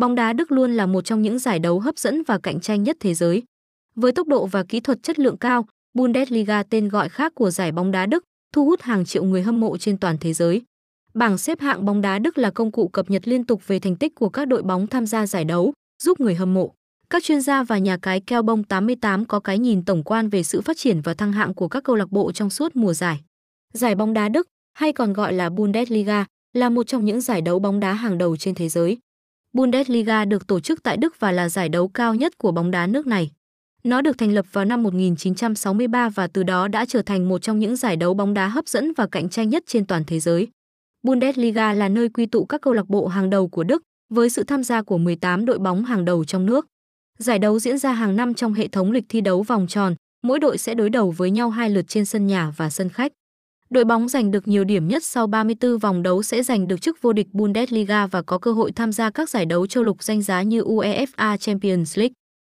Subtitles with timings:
[0.00, 2.82] Bóng đá Đức luôn là một trong những giải đấu hấp dẫn và cạnh tranh
[2.82, 3.42] nhất thế giới.
[3.94, 7.72] Với tốc độ và kỹ thuật chất lượng cao, Bundesliga tên gọi khác của giải
[7.72, 10.62] bóng đá Đức, thu hút hàng triệu người hâm mộ trên toàn thế giới.
[11.14, 13.96] Bảng xếp hạng bóng đá Đức là công cụ cập nhật liên tục về thành
[13.96, 15.72] tích của các đội bóng tham gia giải đấu,
[16.02, 16.74] giúp người hâm mộ.
[17.10, 20.42] Các chuyên gia và nhà cái keo bông 88 có cái nhìn tổng quan về
[20.42, 23.20] sự phát triển và thăng hạng của các câu lạc bộ trong suốt mùa giải.
[23.72, 27.58] Giải bóng đá Đức, hay còn gọi là Bundesliga, là một trong những giải đấu
[27.58, 28.98] bóng đá hàng đầu trên thế giới.
[29.52, 32.86] Bundesliga được tổ chức tại Đức và là giải đấu cao nhất của bóng đá
[32.86, 33.30] nước này.
[33.84, 37.58] Nó được thành lập vào năm 1963 và từ đó đã trở thành một trong
[37.58, 40.48] những giải đấu bóng đá hấp dẫn và cạnh tranh nhất trên toàn thế giới.
[41.02, 44.44] Bundesliga là nơi quy tụ các câu lạc bộ hàng đầu của Đức với sự
[44.44, 46.66] tham gia của 18 đội bóng hàng đầu trong nước.
[47.18, 50.38] Giải đấu diễn ra hàng năm trong hệ thống lịch thi đấu vòng tròn, mỗi
[50.38, 53.12] đội sẽ đối đầu với nhau hai lượt trên sân nhà và sân khách.
[53.74, 57.02] Đội bóng giành được nhiều điểm nhất sau 34 vòng đấu sẽ giành được chức
[57.02, 60.22] vô địch Bundesliga và có cơ hội tham gia các giải đấu châu lục danh
[60.22, 62.19] giá như UEFA Champions League.